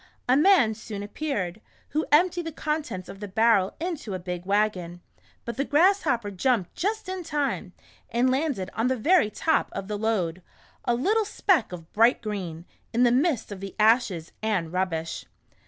A 0.27 0.35
man 0.35 0.73
soon 0.73 1.03
appeared, 1.03 1.61
who 1.89 2.07
emptied 2.11 2.47
the 2.47 2.51
contents 2.51 3.07
of 3.07 3.19
the 3.19 3.27
barrel 3.27 3.75
into 3.79 4.15
a 4.15 4.17
big 4.17 4.47
wagon, 4.47 4.99
but 5.45 5.57
the 5.57 5.63
Grasshopper 5.63 6.31
jumped 6.31 6.73
just 6.73 7.07
in 7.07 7.23
time, 7.23 7.73
and 8.09 8.31
landed 8.31 8.71
on 8.73 8.87
the 8.87 8.97
very 8.97 9.29
top 9.29 9.69
of 9.73 9.87
the 9.87 9.99
load— 9.99 10.41
a 10.85 10.95
little 10.95 11.23
speck 11.23 11.71
of 11.71 11.93
bright 11.93 12.19
green, 12.19 12.65
in 12.91 13.03
the 13.03 13.11
midst 13.11 13.51
of 13.51 13.59
the 13.59 13.75
ashes, 13.77 14.31
and 14.41 14.73
rubbish. 14.73 15.27